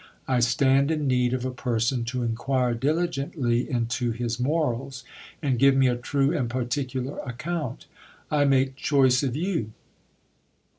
I 0.27 0.39
stand 0.39 0.89
in 0.89 1.05
need 1.05 1.31
of 1.31 1.45
a 1.45 1.51
person 1.51 2.05
to 2.05 2.23
inquire 2.23 2.73
diligently 2.73 3.69
into 3.69 4.09
his 4.09 4.39
morals, 4.39 5.03
and 5.43 5.59
give 5.59 5.75
me 5.77 5.85
a 5.89 5.95
true 5.95 6.35
and 6.35 6.49
particular 6.49 7.19
account. 7.19 7.85
I 8.31 8.45
make 8.45 8.75
choice 8.75 9.21
of 9.21 9.35
you. 9.35 9.73